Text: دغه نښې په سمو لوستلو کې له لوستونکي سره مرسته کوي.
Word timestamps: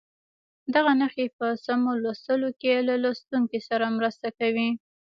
دغه 0.73 0.91
نښې 0.99 1.25
په 1.37 1.47
سمو 1.65 1.91
لوستلو 2.03 2.49
کې 2.61 2.73
له 2.87 2.95
لوستونکي 3.03 3.59
سره 3.69 3.85
مرسته 3.97 4.27
کوي. 4.39 4.69